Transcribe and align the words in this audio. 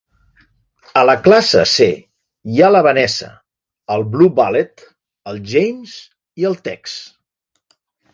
A 0.99 1.01
la 1.07 1.13
classe 1.25 1.65
C 1.71 1.85
hi 2.53 2.63
ha 2.63 2.69
la 2.75 2.81
Vanessa, 2.87 3.29
el 3.97 4.05
Blue 4.15 4.31
Bullet, 4.39 4.87
el 5.33 5.39
James 5.53 5.95
i 6.45 6.49
el 6.51 6.57
Tex. 6.69 6.97